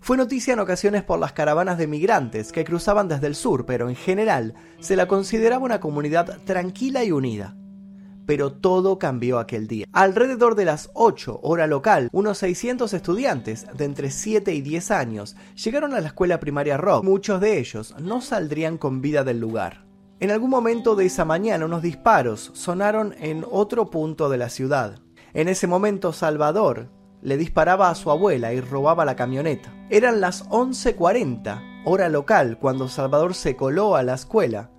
Fue 0.00 0.16
noticia 0.16 0.54
en 0.54 0.60
ocasiones 0.60 1.02
por 1.02 1.18
las 1.18 1.32
caravanas 1.32 1.78
de 1.78 1.86
migrantes 1.86 2.52
que 2.52 2.64
cruzaban 2.64 3.08
desde 3.08 3.26
el 3.26 3.34
sur, 3.34 3.66
pero 3.66 3.88
en 3.88 3.96
general 3.96 4.54
se 4.80 4.96
la 4.96 5.08
consideraba 5.08 5.64
una 5.64 5.80
comunidad 5.80 6.40
tranquila 6.44 7.04
y 7.04 7.12
unida. 7.12 7.56
Pero 8.26 8.52
todo 8.52 8.98
cambió 8.98 9.38
aquel 9.38 9.66
día. 9.66 9.86
Alrededor 9.92 10.54
de 10.54 10.64
las 10.64 10.90
8 10.94 11.40
hora 11.42 11.66
local, 11.66 12.08
unos 12.12 12.38
600 12.38 12.92
estudiantes 12.94 13.66
de 13.74 13.84
entre 13.84 14.10
7 14.10 14.54
y 14.54 14.60
10 14.60 14.90
años 14.90 15.36
llegaron 15.54 15.94
a 15.94 16.00
la 16.00 16.08
escuela 16.08 16.40
primaria 16.40 16.76
Rock. 16.76 17.04
Muchos 17.04 17.40
de 17.40 17.58
ellos 17.58 17.94
no 18.00 18.20
saldrían 18.20 18.78
con 18.78 19.00
vida 19.00 19.24
del 19.24 19.40
lugar. 19.40 19.84
En 20.20 20.30
algún 20.30 20.50
momento 20.50 20.96
de 20.96 21.06
esa 21.06 21.24
mañana 21.24 21.66
unos 21.66 21.82
disparos 21.82 22.50
sonaron 22.54 23.14
en 23.18 23.44
otro 23.50 23.90
punto 23.90 24.28
de 24.28 24.38
la 24.38 24.48
ciudad. 24.48 25.00
En 25.34 25.48
ese 25.48 25.66
momento 25.66 26.12
Salvador 26.12 26.88
le 27.20 27.36
disparaba 27.36 27.88
a 27.90 27.94
su 27.94 28.10
abuela 28.10 28.52
y 28.52 28.60
robaba 28.60 29.04
la 29.04 29.16
camioneta. 29.16 29.74
Eran 29.90 30.20
las 30.20 30.48
11.40, 30.50 31.82
hora 31.84 32.08
local, 32.08 32.58
cuando 32.58 32.88
Salvador 32.88 33.34
se 33.34 33.56
coló 33.56 33.96
a 33.96 34.02
la 34.02 34.14
escuela 34.14 34.70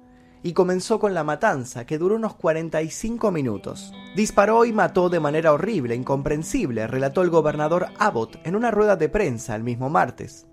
y 0.45 0.53
comenzó 0.53 0.99
con 0.99 1.15
la 1.15 1.23
matanza, 1.23 1.87
que 1.87 1.97
duró 1.97 2.17
unos 2.17 2.35
45 2.35 3.31
minutos. 3.31 3.91
Disparó 4.15 4.63
y 4.65 4.71
mató 4.71 5.09
de 5.09 5.19
manera 5.19 5.51
horrible, 5.51 5.95
incomprensible, 5.95 6.85
relató 6.85 7.23
el 7.23 7.31
gobernador 7.31 7.87
Abbott 7.97 8.37
en 8.43 8.55
una 8.55 8.69
rueda 8.69 8.95
de 8.95 9.09
prensa 9.09 9.55
el 9.55 9.63
mismo 9.63 9.89
martes. 9.89 10.45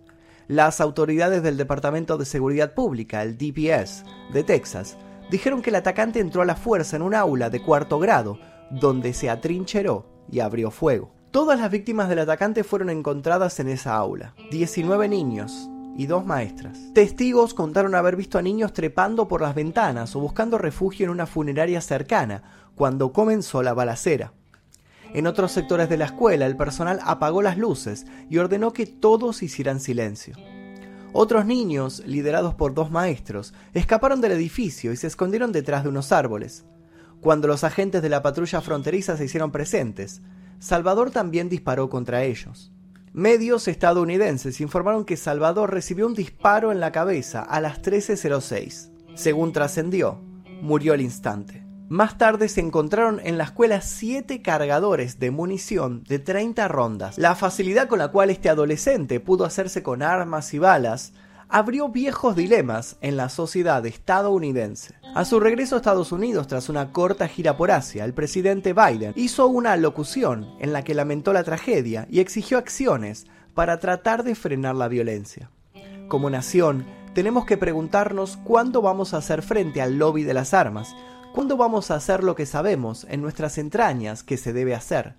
Las 0.48 0.80
autoridades 0.80 1.42
del 1.42 1.58
Departamento 1.58 2.16
de 2.16 2.24
Seguridad 2.24 2.72
Pública, 2.72 3.22
el 3.22 3.36
DPS, 3.36 4.04
de 4.32 4.42
Texas, 4.42 4.96
dijeron 5.30 5.60
que 5.60 5.68
el 5.68 5.76
atacante 5.76 6.20
entró 6.20 6.40
a 6.40 6.46
la 6.46 6.56
fuerza 6.56 6.96
en 6.96 7.02
un 7.02 7.14
aula 7.14 7.50
de 7.50 7.60
cuarto 7.60 7.98
grado, 7.98 8.38
donde 8.70 9.12
se 9.12 9.28
atrincheró 9.28 10.06
y 10.30 10.40
abrió 10.40 10.70
fuego. 10.70 11.12
Todas 11.32 11.60
las 11.60 11.70
víctimas 11.70 12.08
del 12.08 12.20
atacante 12.20 12.64
fueron 12.64 12.88
encontradas 12.88 13.60
en 13.60 13.68
esa 13.68 13.94
aula, 13.96 14.34
19 14.50 15.06
niños 15.10 15.68
y 15.96 16.06
dos 16.06 16.24
maestras. 16.24 16.78
Testigos 16.94 17.54
contaron 17.54 17.94
haber 17.94 18.16
visto 18.16 18.38
a 18.38 18.42
niños 18.42 18.72
trepando 18.72 19.28
por 19.28 19.42
las 19.42 19.54
ventanas 19.54 20.16
o 20.16 20.20
buscando 20.20 20.58
refugio 20.58 21.04
en 21.04 21.10
una 21.10 21.26
funeraria 21.26 21.80
cercana 21.80 22.42
cuando 22.74 23.12
comenzó 23.12 23.62
la 23.62 23.74
balacera. 23.74 24.32
En 25.14 25.26
otros 25.26 25.52
sectores 25.52 25.88
de 25.90 25.98
la 25.98 26.06
escuela, 26.06 26.46
el 26.46 26.56
personal 26.56 26.98
apagó 27.04 27.42
las 27.42 27.58
luces 27.58 28.06
y 28.30 28.38
ordenó 28.38 28.72
que 28.72 28.86
todos 28.86 29.42
hicieran 29.42 29.78
silencio. 29.78 30.34
Otros 31.12 31.44
niños, 31.44 32.02
liderados 32.06 32.54
por 32.54 32.72
dos 32.72 32.90
maestros, 32.90 33.52
escaparon 33.74 34.22
del 34.22 34.32
edificio 34.32 34.92
y 34.92 34.96
se 34.96 35.06
escondieron 35.06 35.52
detrás 35.52 35.82
de 35.82 35.90
unos 35.90 36.10
árboles. 36.12 36.64
Cuando 37.20 37.46
los 37.46 37.62
agentes 37.62 38.00
de 38.00 38.08
la 38.08 38.22
patrulla 38.22 38.62
fronteriza 38.62 39.18
se 39.18 39.26
hicieron 39.26 39.52
presentes, 39.52 40.22
Salvador 40.58 41.10
también 41.10 41.50
disparó 41.50 41.90
contra 41.90 42.24
ellos. 42.24 42.72
Medios 43.14 43.68
estadounidenses 43.68 44.62
informaron 44.62 45.04
que 45.04 45.18
Salvador 45.18 45.70
recibió 45.70 46.06
un 46.06 46.14
disparo 46.14 46.72
en 46.72 46.80
la 46.80 46.92
cabeza 46.92 47.42
a 47.42 47.60
las 47.60 47.82
13.06. 47.82 48.90
Según 49.14 49.52
trascendió, 49.52 50.22
murió 50.62 50.94
al 50.94 51.02
instante. 51.02 51.62
Más 51.90 52.16
tarde 52.16 52.48
se 52.48 52.62
encontraron 52.62 53.20
en 53.22 53.36
la 53.36 53.44
escuela 53.44 53.82
siete 53.82 54.40
cargadores 54.40 55.18
de 55.18 55.30
munición 55.30 56.04
de 56.04 56.20
30 56.20 56.66
rondas. 56.68 57.18
La 57.18 57.34
facilidad 57.34 57.86
con 57.86 57.98
la 57.98 58.08
cual 58.08 58.30
este 58.30 58.48
adolescente 58.48 59.20
pudo 59.20 59.44
hacerse 59.44 59.82
con 59.82 60.02
armas 60.02 60.54
y 60.54 60.58
balas 60.58 61.12
abrió 61.50 61.90
viejos 61.90 62.34
dilemas 62.34 62.96
en 63.02 63.18
la 63.18 63.28
sociedad 63.28 63.84
estadounidense. 63.84 64.94
A 65.14 65.24
su 65.24 65.40
regreso 65.40 65.74
a 65.74 65.78
Estados 65.78 66.10
Unidos 66.10 66.46
tras 66.46 66.68
una 66.68 66.90
corta 66.92 67.28
gira 67.28 67.56
por 67.56 67.70
Asia, 67.70 68.04
el 68.04 68.14
presidente 68.14 68.72
Biden 68.72 69.12
hizo 69.14 69.46
una 69.46 69.76
locución 69.76 70.54
en 70.58 70.72
la 70.72 70.84
que 70.84 70.94
lamentó 70.94 71.32
la 71.32 71.44
tragedia 71.44 72.06
y 72.10 72.20
exigió 72.20 72.58
acciones 72.58 73.26
para 73.54 73.78
tratar 73.78 74.24
de 74.24 74.34
frenar 74.34 74.74
la 74.74 74.88
violencia. 74.88 75.50
Como 76.08 76.30
nación, 76.30 76.86
tenemos 77.14 77.44
que 77.44 77.58
preguntarnos 77.58 78.38
cuándo 78.38 78.80
vamos 78.80 79.12
a 79.12 79.18
hacer 79.18 79.42
frente 79.42 79.82
al 79.82 79.98
lobby 79.98 80.22
de 80.22 80.34
las 80.34 80.54
armas, 80.54 80.94
¿Cuándo 81.32 81.56
vamos 81.56 81.90
a 81.90 81.94
hacer 81.94 82.22
lo 82.22 82.34
que 82.34 82.44
sabemos 82.44 83.06
en 83.08 83.22
nuestras 83.22 83.56
entrañas 83.56 84.22
que 84.22 84.36
se 84.36 84.52
debe 84.52 84.74
hacer? 84.74 85.14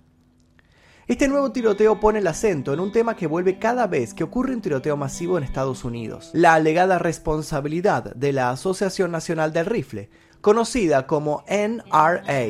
Este 1.05 1.27
nuevo 1.27 1.51
tiroteo 1.51 1.99
pone 1.99 2.19
el 2.19 2.27
acento 2.27 2.73
en 2.73 2.79
un 2.79 2.93
tema 2.93 3.17
que 3.17 3.27
vuelve 3.27 3.59
cada 3.59 3.87
vez 3.87 4.13
que 4.13 4.23
ocurre 4.23 4.53
un 4.53 4.61
tiroteo 4.61 4.95
masivo 4.95 5.37
en 5.37 5.43
Estados 5.43 5.83
Unidos, 5.83 6.29
la 6.31 6.53
alegada 6.53 6.97
responsabilidad 6.97 8.15
de 8.15 8.31
la 8.31 8.51
Asociación 8.51 9.11
Nacional 9.11 9.51
del 9.51 9.65
Rifle, 9.65 10.09
conocida 10.39 11.05
como 11.05 11.43
NRA. 11.49 12.45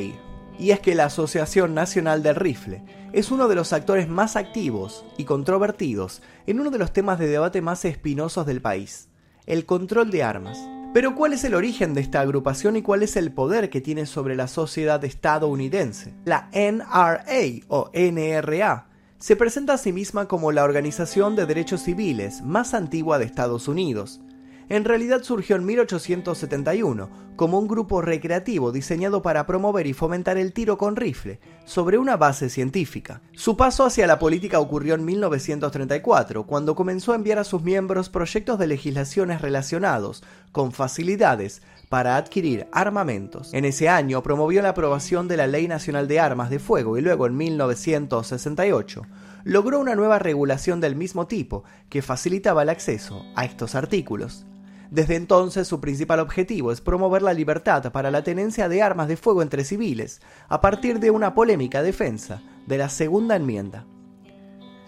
Y 0.56 0.70
es 0.70 0.78
que 0.78 0.94
la 0.94 1.06
Asociación 1.06 1.74
Nacional 1.74 2.22
del 2.22 2.36
Rifle 2.36 2.84
es 3.12 3.32
uno 3.32 3.48
de 3.48 3.56
los 3.56 3.72
actores 3.72 4.08
más 4.08 4.36
activos 4.36 5.04
y 5.18 5.24
controvertidos 5.24 6.22
en 6.46 6.60
uno 6.60 6.70
de 6.70 6.78
los 6.78 6.92
temas 6.92 7.18
de 7.18 7.26
debate 7.26 7.60
más 7.60 7.84
espinosos 7.84 8.46
del 8.46 8.62
país, 8.62 9.08
el 9.46 9.66
control 9.66 10.12
de 10.12 10.22
armas. 10.22 10.73
Pero 10.94 11.16
¿cuál 11.16 11.32
es 11.32 11.42
el 11.42 11.56
origen 11.56 11.92
de 11.92 12.00
esta 12.00 12.20
agrupación 12.20 12.76
y 12.76 12.82
cuál 12.82 13.02
es 13.02 13.16
el 13.16 13.32
poder 13.32 13.68
que 13.68 13.80
tiene 13.80 14.06
sobre 14.06 14.36
la 14.36 14.46
sociedad 14.46 15.04
estadounidense? 15.04 16.14
La 16.24 16.48
NRA 16.52 17.64
o 17.66 17.90
NRA 17.92 18.86
se 19.18 19.34
presenta 19.34 19.72
a 19.72 19.78
sí 19.78 19.92
misma 19.92 20.28
como 20.28 20.52
la 20.52 20.62
organización 20.62 21.34
de 21.34 21.46
derechos 21.46 21.82
civiles 21.82 22.42
más 22.42 22.74
antigua 22.74 23.18
de 23.18 23.24
Estados 23.24 23.66
Unidos 23.66 24.20
en 24.68 24.84
realidad 24.84 25.22
surgió 25.22 25.56
en 25.56 25.64
1871 25.64 27.24
como 27.36 27.58
un 27.58 27.66
grupo 27.66 28.00
recreativo 28.00 28.72
diseñado 28.72 29.22
para 29.22 29.46
promover 29.46 29.86
y 29.86 29.92
fomentar 29.92 30.38
el 30.38 30.52
tiro 30.52 30.78
con 30.78 30.96
rifle 30.96 31.40
sobre 31.64 31.98
una 31.98 32.16
base 32.16 32.48
científica. 32.48 33.20
Su 33.32 33.56
paso 33.56 33.84
hacia 33.84 34.06
la 34.06 34.18
política 34.18 34.60
ocurrió 34.60 34.94
en 34.94 35.04
1934, 35.04 36.46
cuando 36.46 36.74
comenzó 36.74 37.12
a 37.12 37.16
enviar 37.16 37.38
a 37.38 37.44
sus 37.44 37.62
miembros 37.62 38.08
proyectos 38.08 38.58
de 38.58 38.68
legislaciones 38.68 39.40
relacionados 39.40 40.22
con 40.52 40.72
facilidades 40.72 41.62
para 41.88 42.16
adquirir 42.16 42.66
armamentos. 42.72 43.52
En 43.52 43.64
ese 43.64 43.88
año 43.88 44.22
promovió 44.22 44.62
la 44.62 44.70
aprobación 44.70 45.28
de 45.28 45.36
la 45.36 45.46
Ley 45.46 45.68
Nacional 45.68 46.08
de 46.08 46.20
Armas 46.20 46.50
de 46.50 46.58
Fuego 46.58 46.98
y 46.98 47.00
luego 47.00 47.26
en 47.26 47.36
1968 47.36 49.02
logró 49.44 49.78
una 49.78 49.94
nueva 49.94 50.18
regulación 50.18 50.80
del 50.80 50.96
mismo 50.96 51.26
tipo 51.26 51.64
que 51.90 52.02
facilitaba 52.02 52.62
el 52.62 52.70
acceso 52.70 53.24
a 53.36 53.44
estos 53.44 53.74
artículos. 53.74 54.46
Desde 54.90 55.16
entonces 55.16 55.66
su 55.66 55.80
principal 55.80 56.20
objetivo 56.20 56.72
es 56.72 56.80
promover 56.80 57.22
la 57.22 57.32
libertad 57.32 57.90
para 57.92 58.10
la 58.10 58.22
tenencia 58.22 58.68
de 58.68 58.82
armas 58.82 59.08
de 59.08 59.16
fuego 59.16 59.42
entre 59.42 59.64
civiles, 59.64 60.20
a 60.48 60.60
partir 60.60 61.00
de 61.00 61.10
una 61.10 61.34
polémica 61.34 61.82
defensa 61.82 62.42
de 62.66 62.78
la 62.78 62.88
segunda 62.88 63.36
enmienda. 63.36 63.86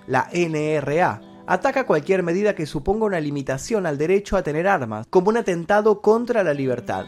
La 0.07 0.29
NRA 0.33 1.21
ataca 1.47 1.87
cualquier 1.87 2.23
medida 2.23 2.55
que 2.55 2.67
suponga 2.67 3.07
una 3.07 3.21
limitación 3.21 3.87
al 3.87 3.99
derecho 3.99 4.37
a 4.37 4.43
tener 4.43 4.69
armas 4.69 5.07
como 5.09 5.31
un 5.31 5.37
atentado 5.37 6.01
contra 6.01 6.43
la 6.43 6.55
libertad. 6.55 7.07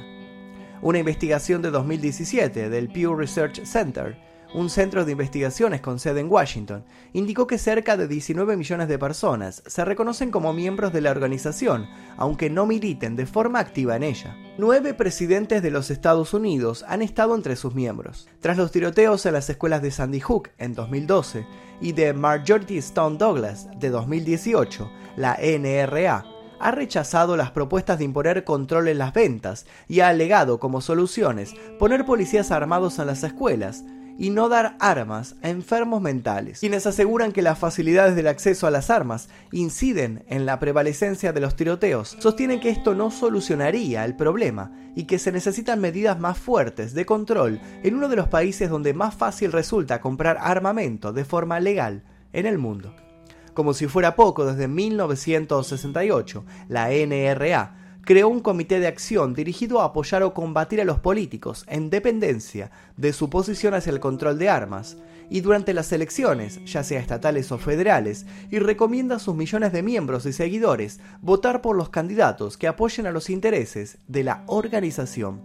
Una 0.80 0.99
investigación 0.99 1.61
de 1.61 1.71
2017 1.71 2.68
del 2.68 2.88
Pew 2.88 3.14
Research 3.14 3.64
Center 3.64 4.16
un 4.55 4.71
centro 4.71 5.05
de 5.05 5.12
investigaciones 5.12 5.81
con 5.81 5.99
sede 5.99 6.21
en 6.21 6.31
Washington, 6.31 6.85
indicó 7.12 7.47
que 7.47 7.59
cerca 7.59 7.97
de 7.97 8.09
19 8.09 8.57
millones 8.57 8.88
de 8.88 8.99
personas 8.99 9.62
se 9.67 9.85
reconocen 9.85 10.31
como 10.31 10.52
miembros 10.52 10.93
de 10.93 11.00
la 11.00 11.11
organización, 11.11 11.88
aunque 12.17 12.50
no 12.50 12.67
militen 12.67 13.17
de 13.17 13.26
forma 13.26 13.59
activa 13.59 13.97
en 13.97 14.02
ella. 14.02 14.37
Nueve 14.57 14.95
presidentes 14.95 15.62
de 15.62 15.71
los 15.71 15.90
Estados 15.90 16.35
Unidos 16.35 16.85
han 16.88 17.02
estado 17.02 17.35
entre 17.35 17.57
sus 17.57 17.75
miembros. 17.75 18.28
Tras 18.40 18.57
los 18.57 18.73
tiroteos 18.73 19.25
en 19.26 19.35
las 19.35 19.50
escuelas 19.50 19.83
de 19.83 19.90
Sandy 19.90 20.21
Hook 20.21 20.50
en 20.59 20.75
2012 20.75 21.47
y 21.81 21.93
de 21.93 22.12
Marjorie 22.12 22.78
Stone 22.78 23.19
Douglas 23.19 23.69
de 23.78 23.90
2018, 23.90 24.90
la 25.17 25.38
NRA 25.40 26.25
ha 26.61 26.71
rechazado 26.71 27.37
las 27.37 27.50
propuestas 27.50 27.99
de 27.99 28.05
imponer 28.05 28.45
control 28.45 28.88
en 28.88 28.99
las 28.99 29.12
ventas 29.12 29.67
y 29.87 30.00
ha 30.00 30.09
alegado 30.09 30.59
como 30.59 30.81
soluciones 30.81 31.55
poner 31.78 32.05
policías 32.05 32.50
armados 32.50 32.99
en 32.99 33.07
las 33.07 33.23
escuelas, 33.23 33.85
y 34.18 34.30
no 34.30 34.48
dar 34.48 34.76
armas 34.80 35.37
a 35.42 35.48
enfermos 35.48 36.02
mentales, 36.02 36.58
quienes 36.58 36.87
aseguran 36.87 37.30
que 37.30 37.40
las 37.40 37.58
facilidades 37.58 38.16
del 38.16 38.26
acceso 38.26 38.66
a 38.66 38.70
las 38.70 38.90
armas 38.90 39.28
inciden 39.52 40.25
en 40.28 40.44
la 40.44 40.58
prevalecencia 40.58 41.32
de 41.32 41.40
los 41.40 41.54
tiroteos, 41.54 42.16
sostienen 42.18 42.58
que 42.58 42.70
esto 42.70 42.94
no 42.94 43.12
solucionaría 43.12 44.04
el 44.04 44.16
problema 44.16 44.72
y 44.96 45.04
que 45.04 45.20
se 45.20 45.30
necesitan 45.30 45.80
medidas 45.80 46.18
más 46.18 46.37
fuertes 46.37 46.92
de 46.94 47.06
control 47.06 47.60
en 47.84 47.94
uno 47.94 48.08
de 48.08 48.16
los 48.16 48.28
países 48.28 48.68
donde 48.68 48.92
más 48.92 49.14
fácil 49.14 49.52
resulta 49.52 50.00
comprar 50.00 50.37
armamento 50.40 51.12
de 51.12 51.25
forma 51.25 51.60
legal 51.60 52.02
en 52.32 52.46
el 52.46 52.58
mundo. 52.58 52.94
Como 53.54 53.72
si 53.75 53.87
fuera 53.87 54.16
poco, 54.16 54.46
desde 54.46 54.68
1968, 54.68 56.44
la 56.68 56.90
NRA 56.90 57.88
creó 58.05 58.28
un 58.28 58.40
comité 58.40 58.81
de 58.81 58.87
acción 58.87 59.35
dirigido 59.35 59.81
a 59.81 59.87
apoyar 59.87 60.23
o 60.23 60.35
combatir 60.35 60.81
a 60.81 60.85
los 60.85 60.99
políticos 60.99 61.64
en 61.69 61.90
dependencia 61.90 62.71
de 62.97 63.12
su 63.12 63.28
posición 63.31 63.75
hacia 63.75 63.93
el 63.93 64.00
control 64.00 64.38
de 64.38 64.49
armas, 64.49 64.97
y 65.31 65.40
durante 65.43 65.75
las 65.75 65.93
elecciones, 65.93 66.64
ya 66.64 66.83
sea 66.83 67.00
estatales 67.00 67.52
o 67.52 67.59
federales, 67.59 68.26
y 68.50 68.59
recomienda 68.59 69.17
a 69.17 69.19
sus 69.19 69.35
millones 69.35 69.73
de 69.73 69.83
miembros 69.83 70.25
y 70.26 70.33
seguidores 70.33 71.00
votar 71.21 71.61
por 71.61 71.76
los 71.76 71.90
candidatos 71.90 72.57
que 72.57 72.67
apoyen 72.67 73.07
a 73.07 73.11
los 73.11 73.28
intereses 73.28 73.99
de 74.07 74.25
la 74.25 74.43
organización. 74.47 75.43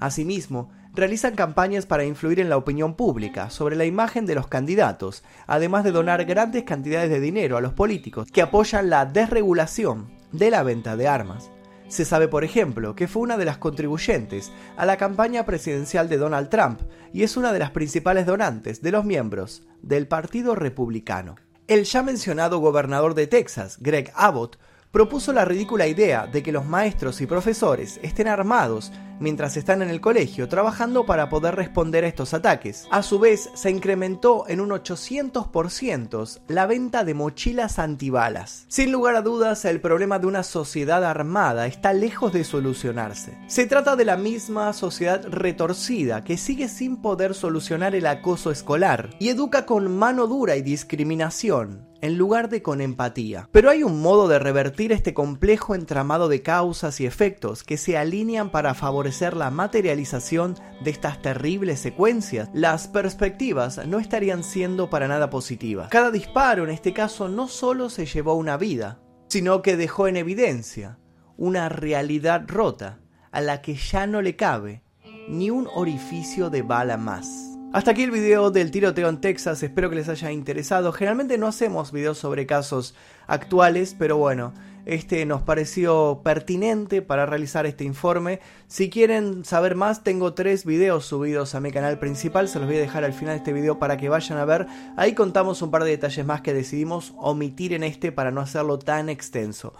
Asimismo, 0.00 0.70
realizan 0.94 1.34
campañas 1.34 1.86
para 1.86 2.04
influir 2.04 2.40
en 2.40 2.48
la 2.48 2.56
opinión 2.56 2.94
pública 2.94 3.50
sobre 3.50 3.76
la 3.76 3.84
imagen 3.84 4.26
de 4.26 4.34
los 4.34 4.46
candidatos, 4.46 5.24
además 5.46 5.84
de 5.84 5.92
donar 5.92 6.24
grandes 6.24 6.64
cantidades 6.64 7.10
de 7.10 7.20
dinero 7.20 7.56
a 7.56 7.60
los 7.60 7.72
políticos 7.72 8.28
que 8.30 8.42
apoyan 8.42 8.90
la 8.90 9.04
desregulación 9.04 10.06
de 10.32 10.50
la 10.50 10.62
venta 10.62 10.96
de 10.96 11.08
armas. 11.08 11.50
Se 11.94 12.04
sabe, 12.04 12.26
por 12.26 12.42
ejemplo, 12.42 12.96
que 12.96 13.06
fue 13.06 13.22
una 13.22 13.36
de 13.36 13.44
las 13.44 13.58
contribuyentes 13.58 14.50
a 14.76 14.84
la 14.84 14.96
campaña 14.96 15.46
presidencial 15.46 16.08
de 16.08 16.16
Donald 16.16 16.48
Trump 16.48 16.80
y 17.12 17.22
es 17.22 17.36
una 17.36 17.52
de 17.52 17.60
las 17.60 17.70
principales 17.70 18.26
donantes 18.26 18.82
de 18.82 18.90
los 18.90 19.04
miembros 19.04 19.62
del 19.80 20.08
Partido 20.08 20.56
Republicano. 20.56 21.36
El 21.68 21.84
ya 21.84 22.02
mencionado 22.02 22.58
gobernador 22.58 23.14
de 23.14 23.28
Texas, 23.28 23.76
Greg 23.78 24.10
Abbott, 24.16 24.58
propuso 24.90 25.32
la 25.32 25.44
ridícula 25.44 25.86
idea 25.86 26.26
de 26.26 26.42
que 26.42 26.50
los 26.50 26.66
maestros 26.66 27.20
y 27.20 27.26
profesores 27.26 28.00
estén 28.02 28.26
armados 28.26 28.90
mientras 29.20 29.56
están 29.56 29.82
en 29.82 29.90
el 29.90 30.00
colegio 30.00 30.48
trabajando 30.48 31.06
para 31.06 31.28
poder 31.28 31.54
responder 31.56 32.04
a 32.04 32.08
estos 32.08 32.34
ataques. 32.34 32.86
A 32.90 33.02
su 33.02 33.18
vez, 33.18 33.50
se 33.54 33.70
incrementó 33.70 34.44
en 34.48 34.60
un 34.60 34.70
800% 34.70 36.40
la 36.48 36.66
venta 36.66 37.04
de 37.04 37.14
mochilas 37.14 37.78
antibalas. 37.78 38.66
Sin 38.68 38.92
lugar 38.92 39.16
a 39.16 39.22
dudas, 39.22 39.64
el 39.64 39.80
problema 39.80 40.18
de 40.18 40.26
una 40.26 40.42
sociedad 40.42 41.04
armada 41.04 41.66
está 41.66 41.92
lejos 41.92 42.32
de 42.32 42.44
solucionarse. 42.44 43.38
Se 43.46 43.66
trata 43.66 43.96
de 43.96 44.04
la 44.04 44.16
misma 44.16 44.72
sociedad 44.72 45.24
retorcida 45.28 46.24
que 46.24 46.36
sigue 46.36 46.68
sin 46.68 46.98
poder 46.98 47.34
solucionar 47.34 47.94
el 47.94 48.06
acoso 48.06 48.50
escolar 48.50 49.10
y 49.18 49.28
educa 49.28 49.66
con 49.66 49.94
mano 49.96 50.26
dura 50.26 50.56
y 50.56 50.62
discriminación 50.62 51.94
en 52.04 52.18
lugar 52.18 52.50
de 52.50 52.60
con 52.60 52.82
empatía. 52.82 53.48
Pero 53.50 53.70
hay 53.70 53.82
un 53.82 54.02
modo 54.02 54.28
de 54.28 54.38
revertir 54.38 54.92
este 54.92 55.14
complejo 55.14 55.74
entramado 55.74 56.28
de 56.28 56.42
causas 56.42 57.00
y 57.00 57.06
efectos 57.06 57.64
que 57.64 57.78
se 57.78 57.96
alinean 57.96 58.50
para 58.50 58.74
favorecer 59.04 59.36
la 59.36 59.50
materialización 59.50 60.56
de 60.82 60.90
estas 60.90 61.20
terribles 61.20 61.78
secuencias. 61.78 62.48
Las 62.54 62.88
perspectivas 62.88 63.86
no 63.86 63.98
estarían 63.98 64.42
siendo 64.42 64.88
para 64.88 65.08
nada 65.08 65.28
positivas. 65.28 65.90
Cada 65.90 66.10
disparo 66.10 66.64
en 66.64 66.70
este 66.70 66.94
caso 66.94 67.28
no 67.28 67.46
solo 67.46 67.90
se 67.90 68.06
llevó 68.06 68.32
una 68.32 68.56
vida, 68.56 69.02
sino 69.28 69.60
que 69.60 69.76
dejó 69.76 70.08
en 70.08 70.16
evidencia 70.16 70.98
una 71.36 71.68
realidad 71.68 72.44
rota 72.46 73.00
a 73.30 73.42
la 73.42 73.60
que 73.60 73.74
ya 73.74 74.06
no 74.06 74.22
le 74.22 74.36
cabe 74.36 74.82
ni 75.28 75.50
un 75.50 75.68
orificio 75.74 76.48
de 76.48 76.62
bala 76.62 76.96
más. 76.96 77.58
Hasta 77.74 77.90
aquí 77.90 78.04
el 78.04 78.10
video 78.10 78.50
del 78.50 78.70
tiroteo 78.70 79.10
en 79.10 79.20
Texas, 79.20 79.62
espero 79.62 79.90
que 79.90 79.96
les 79.96 80.08
haya 80.08 80.32
interesado. 80.32 80.92
Generalmente 80.92 81.36
no 81.36 81.46
hacemos 81.46 81.92
videos 81.92 82.16
sobre 82.16 82.46
casos 82.46 82.94
actuales, 83.26 83.94
pero 83.98 84.16
bueno, 84.16 84.54
este 84.86 85.24
nos 85.26 85.42
pareció 85.42 86.20
pertinente 86.22 87.02
para 87.02 87.26
realizar 87.26 87.66
este 87.66 87.84
informe. 87.84 88.40
Si 88.66 88.90
quieren 88.90 89.44
saber 89.44 89.74
más, 89.74 90.04
tengo 90.04 90.34
tres 90.34 90.64
videos 90.64 91.06
subidos 91.06 91.54
a 91.54 91.60
mi 91.60 91.72
canal 91.72 91.98
principal, 91.98 92.48
se 92.48 92.58
los 92.58 92.68
voy 92.68 92.76
a 92.76 92.80
dejar 92.80 93.04
al 93.04 93.12
final 93.12 93.34
de 93.34 93.38
este 93.38 93.52
video 93.52 93.78
para 93.78 93.96
que 93.96 94.08
vayan 94.08 94.38
a 94.38 94.44
ver. 94.44 94.66
Ahí 94.96 95.14
contamos 95.14 95.62
un 95.62 95.70
par 95.70 95.84
de 95.84 95.90
detalles 95.90 96.26
más 96.26 96.40
que 96.40 96.54
decidimos 96.54 97.14
omitir 97.16 97.72
en 97.72 97.82
este 97.82 98.12
para 98.12 98.30
no 98.30 98.40
hacerlo 98.40 98.78
tan 98.78 99.08
extenso. 99.08 99.74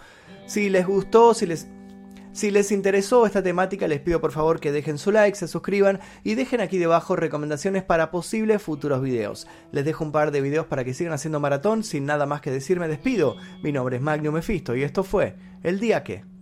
Si 0.45 0.69
les 0.69 0.85
gustó, 0.85 1.33
si 1.33 1.45
les 1.45 1.67
si 2.35 2.51
les 2.51 2.73
interesó 2.73 3.25
esta 3.25 3.41
temática, 3.41 3.87
les 3.87 4.01
pido 4.01 4.19
por 4.19 4.33
favor 4.33 4.59
que 4.59 4.73
dejen 4.73 4.97
su 4.97 5.13
like, 5.13 5.37
se 5.37 5.47
suscriban 5.47 6.01
y 6.21 6.35
dejen 6.35 6.59
aquí 6.59 6.77
debajo 6.77 7.15
recomendaciones 7.15 7.83
para 7.83 8.11
posibles 8.11 8.61
futuros 8.61 9.01
videos. 9.01 9.47
Les 9.71 9.85
dejo 9.85 10.03
un 10.03 10.11
par 10.11 10.31
de 10.31 10.41
videos 10.41 10.65
para 10.65 10.83
que 10.83 10.93
sigan 10.93 11.13
haciendo 11.13 11.39
maratón. 11.39 11.85
Sin 11.85 12.05
nada 12.05 12.25
más 12.25 12.41
que 12.41 12.51
decir, 12.51 12.77
me 12.77 12.89
despido. 12.89 13.37
Mi 13.63 13.71
nombre 13.71 13.95
es 13.95 14.01
Magnum 14.01 14.33
Mephisto 14.33 14.75
y 14.75 14.83
esto 14.83 15.05
fue 15.05 15.37
El 15.63 15.79
Día 15.79 16.03
Que. 16.03 16.34